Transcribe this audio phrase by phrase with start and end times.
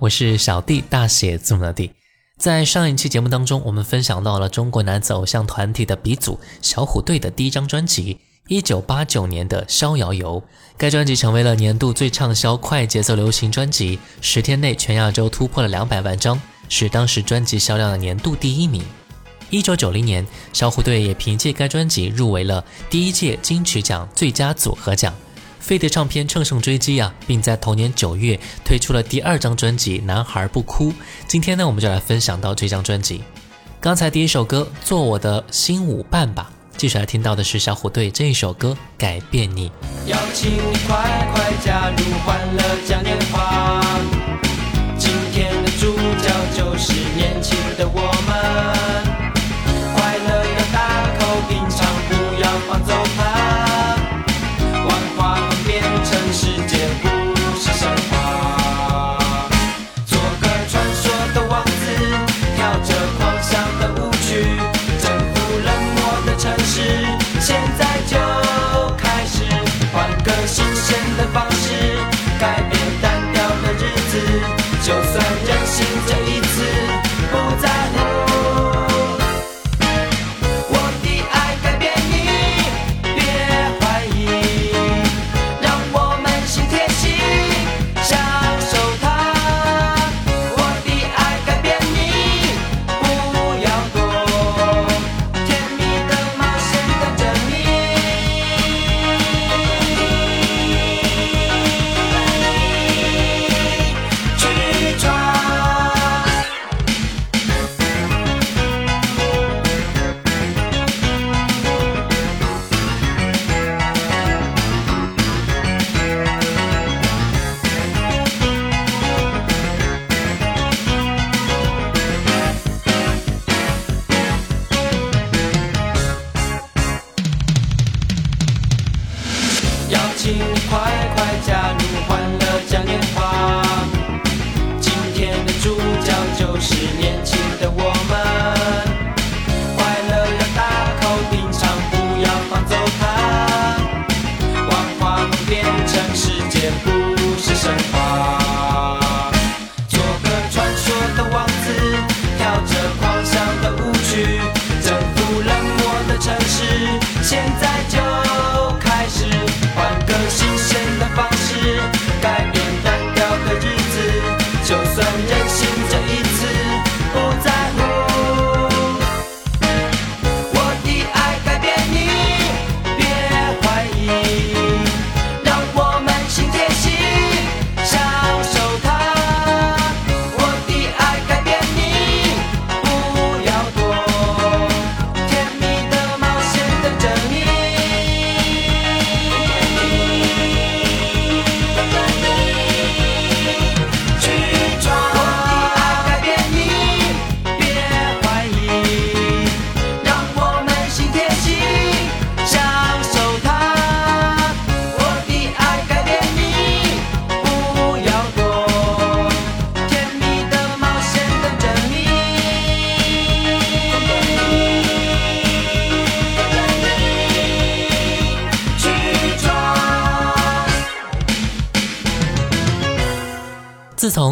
[0.00, 1.90] 我是小弟，大写字母的弟。
[2.38, 8.18] 在上一期节目当中，我们分享到了中国男子偶像团体的鼻祖小虎队的第一张专辑，
[8.48, 10.40] 一九八九年的《逍遥游》。
[10.76, 18.82] 该专辑成为了年度最畅销快节奏流行专辑，十天内全亚洲突破了两百万张，是当时专辑销量的年度第一名。
[19.50, 25.12] 一九九零年，小虎队也凭借该专辑入围了第一届金曲奖最佳组合奖。
[25.68, 30.90] 飞碟唱片乘胜追击啊，并在同年九月推出了第二张专辑《男孩不哭》。
[31.26, 33.20] 今天呢，我们就来分享到这张专辑。
[33.78, 39.68] 刚才第一首歌《做我的新舞伴吧》，继续来听到的是小虎队这一首歌《改变你》。
[40.06, 44.17] 邀请你快快加入欢乐嘉年华。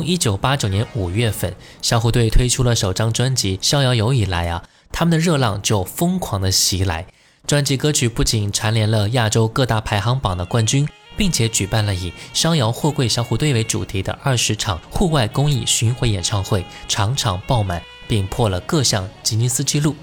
[0.06, 4.62] 一九八九年五月份小虎队推出了首张专辑《逍遥游》以来啊，
[4.93, 7.06] 他们的热浪就疯狂的袭来。
[7.47, 19.94] 专辑歌曲不仅蝉联了亚洲各大排行榜的冠军，并且举办了以“逍遥货柜小虎队”为主题的二十场户外公益巡回演唱会，场场爆满，并破了各项吉尼斯纪录。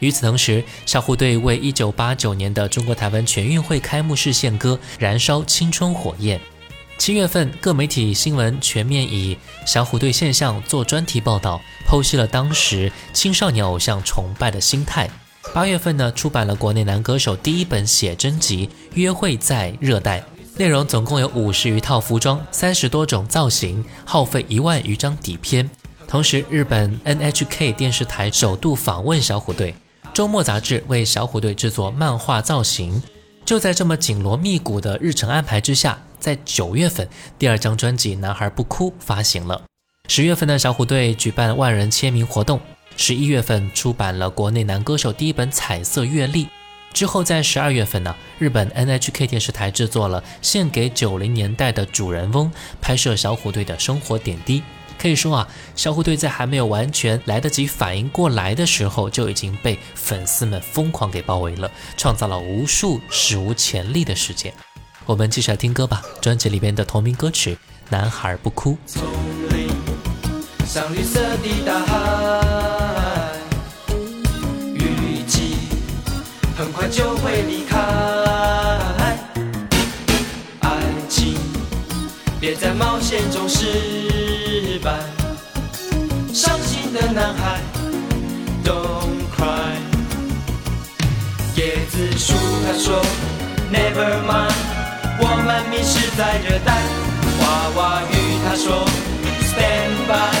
[0.00, 6.40] 与此同时，小虎队为1989年的中国台湾全运会开幕式献歌，燃烧青春火焰。
[7.02, 15.10] 七月份，各媒体新闻全面以小虎队现象做专题报道，剖析了当时青少年偶像崇拜的心态。
[15.52, 20.20] 八月份呢，出版了国内男歌手第一本写真集《约会在热带》，
[20.56, 25.68] 内容总共有五十余套服装，三十多种造型，耗费一万余张底片。
[26.06, 29.74] 同时，日本 NHK 电视台首度访问小虎队，
[30.14, 33.02] 周末杂志为小虎队制作漫画造型。
[33.44, 39.60] 就在这么紧锣密鼓的日程安排之下，在九月份，第二张专辑《男孩不哭》发行了。
[40.08, 42.60] 十月份呢，小虎队举办万人签名活动。
[42.96, 46.46] 十一月份出版了国内男歌手第一本彩色月历。
[46.92, 54.62] 之后在十二月份呢，日本 NHK 电视台制作了献给九零年代的主人翁，拍摄小虎队的生活点滴。
[54.96, 64.54] 可以说啊，小虎队在还没有完全来得及反应过来的时候，就已经被粉丝们疯狂给包围了，创造了无数史无前例的事件。
[65.04, 67.54] 我们继续来听歌吧，专辑里边的同名歌曲
[67.88, 68.72] 《男孩不哭》。
[68.86, 69.02] 丛
[69.50, 69.68] 林，
[70.64, 73.36] 像绿色的大海，
[74.74, 75.56] 雨季
[76.56, 77.78] 很快就会离开。
[80.60, 80.78] 爱
[81.08, 81.36] 情，
[82.40, 85.00] 别在冒险中失败。
[86.32, 87.60] 伤心的男孩
[88.64, 89.76] ，Don't cry。
[91.56, 92.32] 椰子树
[92.64, 93.04] 他说
[93.70, 94.51] ，Never mind，
[95.24, 96.74] 我们迷失在热带。
[97.38, 97.44] 娃
[97.76, 98.12] 娃与
[98.44, 98.84] 他说
[99.46, 100.34] ，Stand by，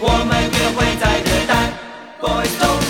[0.00, 1.52] 我们约会在热带。
[2.22, 2.83] Boys don't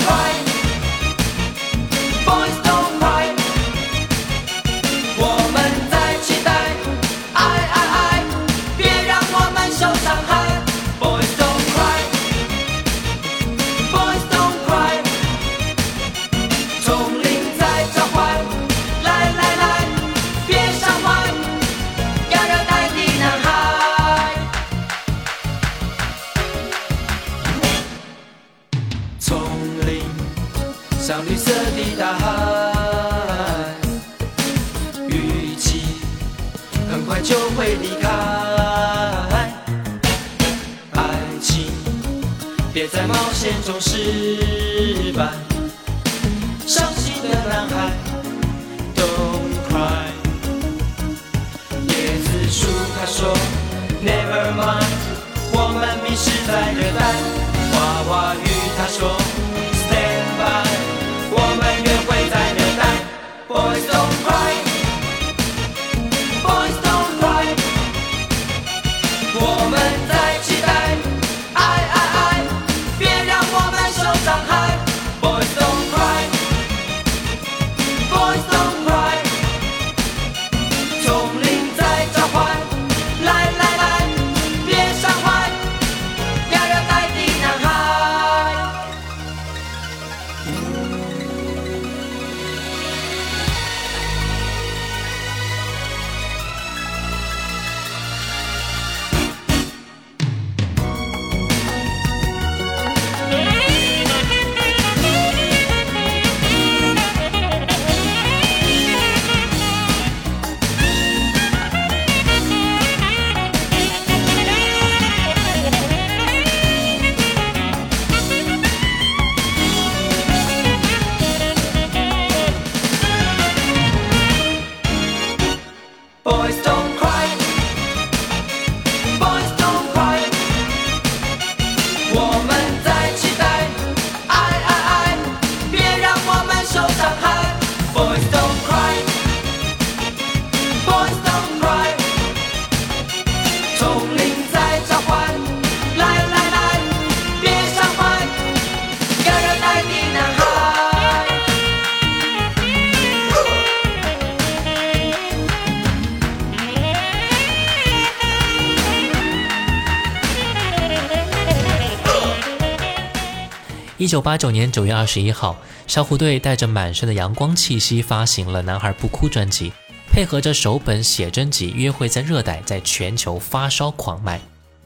[164.15, 165.57] 九八九年九月二十一号，
[165.89, 169.73] 小虎队带着满身的阳光气息发行了《男孩不哭》专辑，
[170.07, 174.41] 配合着首本写真集《约会在热带》，在全球发烧狂卖。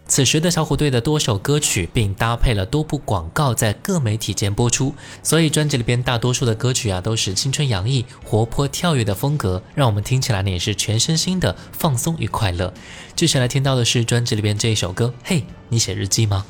[0.07, 12.73] 此时的小虎队的多首歌曲，并搭配了多部广告在各媒体间播出，所以专辑里边大多数的歌曲啊都是青春洋溢、活泼跳跃的风格，让我们听起来呢也是全身心的放松与快乐。
[13.15, 16.47] 接下来听到的是专辑里边这一首歌，嘿，你写日记吗？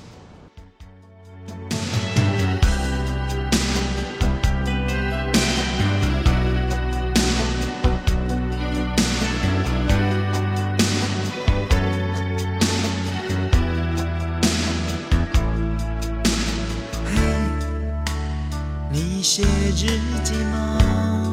[19.18, 21.27] 你写日记吗？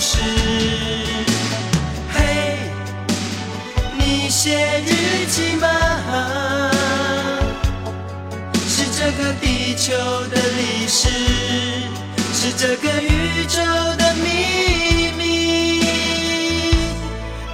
[0.00, 0.18] 事。
[2.10, 2.56] 嘿，
[3.98, 5.68] 你写日记吗？
[8.66, 9.92] 是这个地球
[10.28, 11.08] 的历史，
[12.32, 13.60] 是这个宇宙
[13.98, 15.84] 的秘密。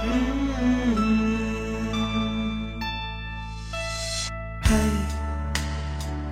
[0.05, 0.09] 嗯，
[4.63, 4.69] 嘿，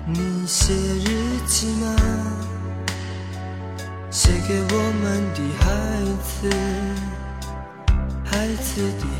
[0.06, 1.94] 你写日记吗？
[4.10, 4.85] 写给我
[6.36, 6.56] 孩子，的
[8.24, 9.15] 孩子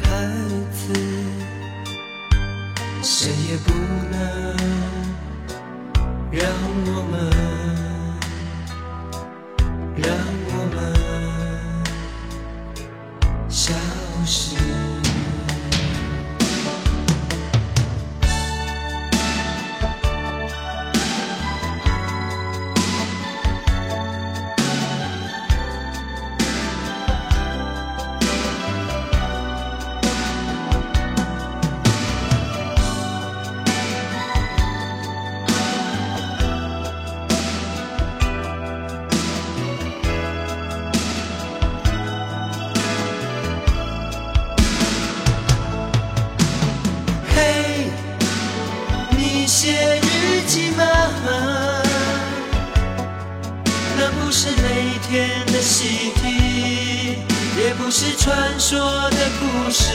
[57.87, 59.93] 不是传说的故事。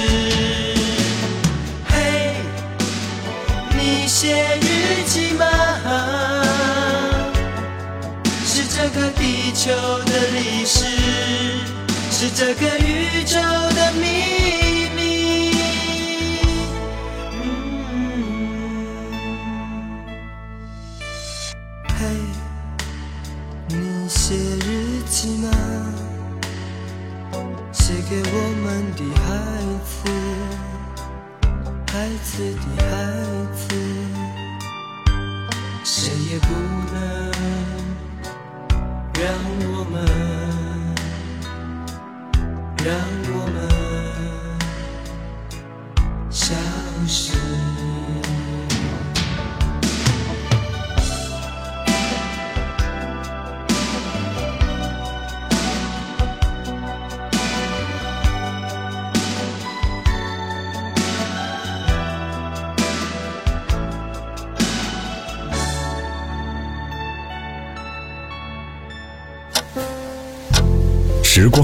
[1.90, 2.36] 嘿
[3.78, 5.46] 你写日记吗？
[8.46, 9.72] 是这个地球
[10.06, 10.86] 的历史
[12.10, 13.36] 是这个宇宙
[13.76, 14.08] 的秘
[14.40, 14.61] 密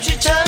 [0.00, 0.39] temperature.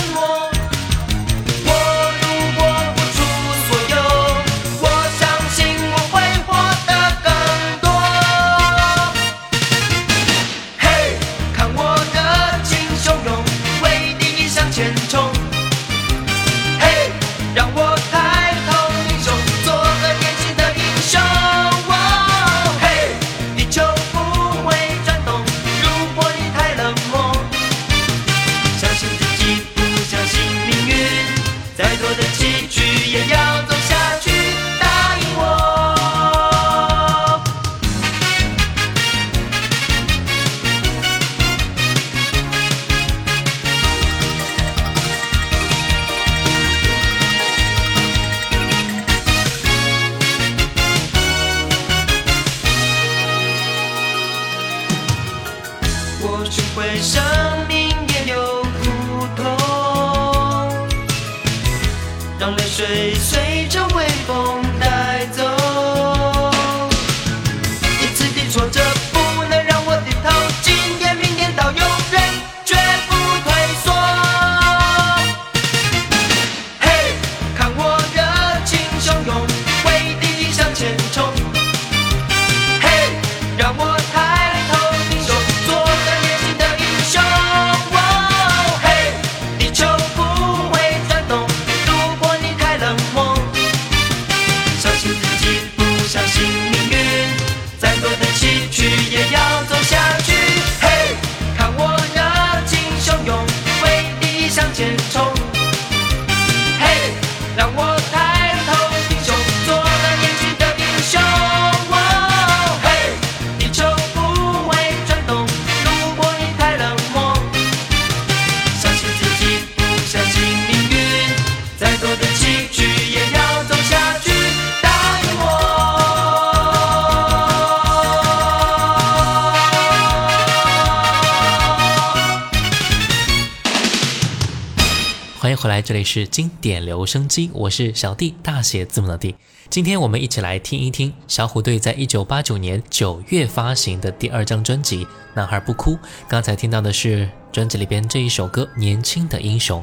[135.63, 139.33] 回来，这里是经典留声机，我是小弟，大写字母的弟。
[139.71, 145.93] 今天我们一起来听一听小虎队在一九八九年九月发行的第二张专辑《男孩不哭》。
[146.27, 149.81] 刚才听到的是专辑里边这一首歌《年轻的英雄》。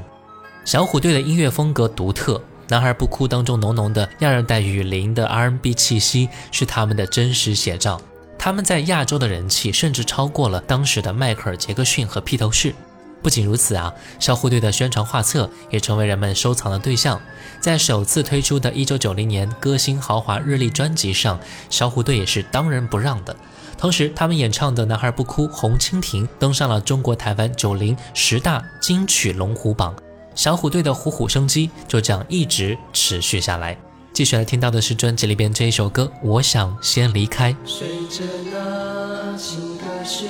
[0.66, 2.36] 小虎队的音乐风格独特，
[2.68, 8.02] 《男孩不哭》当中浓浓的亚热带雨林的 R&B 气息是他们的真实写照。
[8.38, 12.76] 他们在亚洲的人气甚至超过了当时的迈克尔·杰克逊和披头士。
[13.22, 17.20] 不仅如此啊，小虎队的宣传画册也成为人们收藏的对象。
[17.60, 23.36] 在首次推出的1990年歌星豪华日历专辑上，小虎队也是当仁不让的。
[23.78, 29.96] 同时，他们演唱的《男孩不哭》《红蜻蜓》登上了中国台湾九零十大金曲龙虎榜。
[30.36, 33.78] 小虎队的虎虎生机就这样一直持续下来。
[34.14, 37.54] 继续来听到的是专辑里边这一首歌《我想先离开》。
[37.66, 40.30] 随着那情歌旋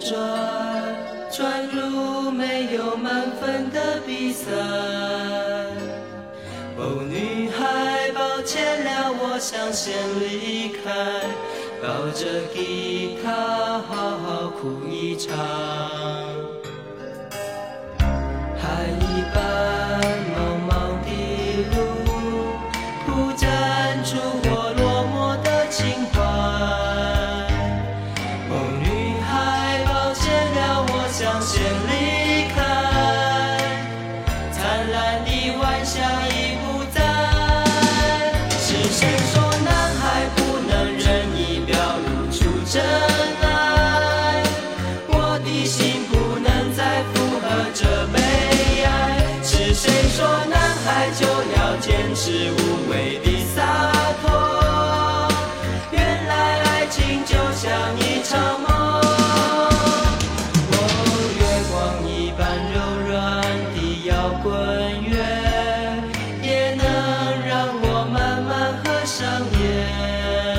[0.00, 0.77] 转，
[1.30, 4.50] 转入没有满分的比赛。
[6.76, 11.20] 哦，女孩，抱歉了，我想先离开，
[11.82, 15.36] 抱着吉他好好哭一场。
[18.60, 19.36] 还一般
[69.78, 70.57] Yeah.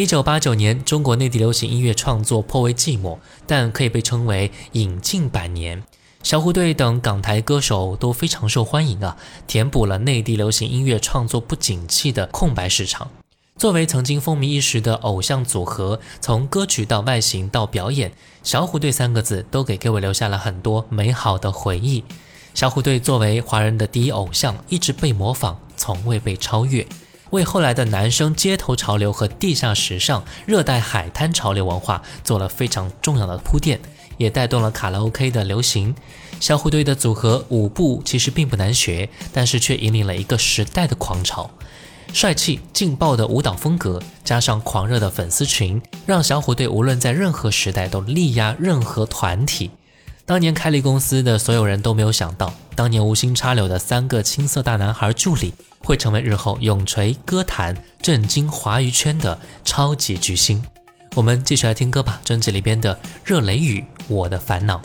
[0.00, 5.82] 一九八九年，中国内地流行音乐创作颇为寂寞，但可以被称为引进百年。
[6.22, 13.10] 小虎队等港台歌手都非常受欢迎啊，填补了内地流行音乐创作不景气的空白市场。
[13.58, 18.10] 作为曾经风靡一时的偶像组合，从歌曲到外形到表演，
[18.42, 22.02] 小虎队三个字都给各位留下了很多美好的回忆。
[22.54, 26.86] 小虎队作为华人的第一偶像，一直被模仿，从未被超越。
[27.30, 33.80] 为后来的男生街头潮流和地下时尚、热带海滩潮流文化做了非常重要的铺垫，
[34.16, 35.94] 也带动了卡拉 OK 的流行。
[36.40, 41.50] 小虎队的组合舞步其实并不难学，但是却引领了一个时代的狂潮。
[42.12, 49.70] 帅气劲爆的舞蹈风格，加上狂热的粉丝群，让小虎队无论在任何时代都力压任何团体。
[50.30, 60.62] 当年开立公司的所有人都没有想到，当年无心插柳的三个青涩大男孩助理，会成为日后永垂歌坛、震惊华语圈的超级巨星。
[61.16, 64.80] 我们继续来听歌吧，专辑里边的《热雷雨》，我的烦恼。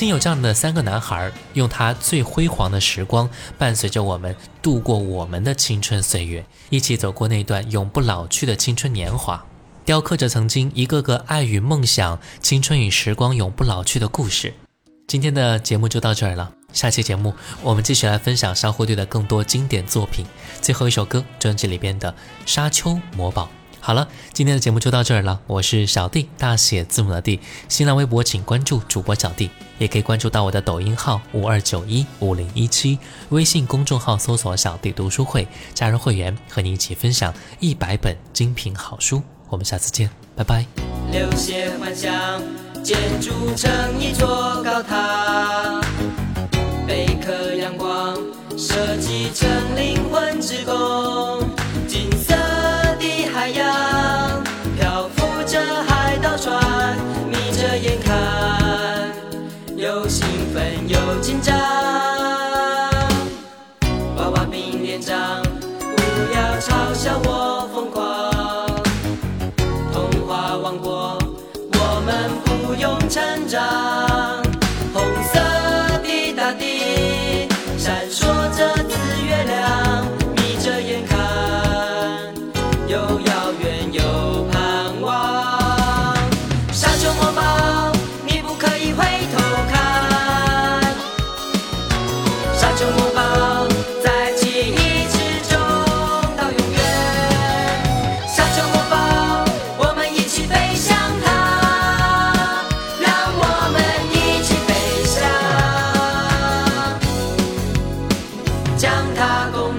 [0.00, 3.28] 经有这样的三个男孩，用他最辉煌的时光，
[3.58, 9.44] 伴随着我们度过我们的青春岁月，一起走过那段永不老去的青春年华，
[9.84, 14.54] 雕刻着曾经一个个爱与梦想、青春与时光永不老去的故事。
[15.06, 20.24] 今天的节目就到这儿了，下期节目我们继续来分享小虎队的更多经典作品。
[20.62, 22.10] 最后一首歌，专辑里边的
[22.46, 23.44] 《沙丘魔堡》。
[23.82, 25.40] 好了，今天的节目就到这儿了。
[25.46, 27.40] 我是小弟，大写字母的弟。
[27.66, 32.98] 新浪微博请关注主播小弟，也可以关注到我的抖音号五二九一五零一七，
[33.30, 39.22] 微信公众号搜索“小弟读书会”，加入会员，和你一起分享一百本精品好书。
[39.48, 40.66] 我们下次见，拜拜。
[41.10, 42.12] 流血幻想，
[42.84, 45.80] 建筑成一座高塔，
[46.86, 48.14] 贝壳阳光
[48.58, 51.49] 设计成灵魂之宫，
[67.02, 68.04] 笑我疯狂。
[69.90, 71.16] 童话王国，
[71.72, 74.49] 我们不用成长。
[109.20, 109.69] i Chicago.